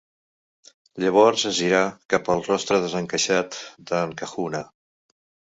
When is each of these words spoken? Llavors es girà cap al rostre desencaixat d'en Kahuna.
Llavors 1.03 1.43
es 1.49 1.59
girà 1.65 1.81
cap 2.15 2.31
al 2.37 2.43
rostre 2.47 2.79
desencaixat 2.87 3.61
d'en 3.91 4.17
Kahuna. 4.23 4.65